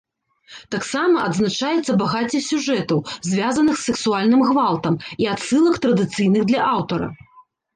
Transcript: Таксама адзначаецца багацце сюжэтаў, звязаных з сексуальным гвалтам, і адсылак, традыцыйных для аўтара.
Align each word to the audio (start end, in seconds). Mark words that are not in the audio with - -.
Таксама 0.75 1.17
адзначаецца 1.31 1.95
багацце 2.01 2.39
сюжэтаў, 2.47 3.03
звязаных 3.33 3.75
з 3.77 3.83
сексуальным 3.91 4.41
гвалтам, 4.53 4.93
і 5.25 5.31
адсылак, 5.35 5.75
традыцыйных 5.85 6.43
для 6.55 6.61
аўтара. 6.75 7.07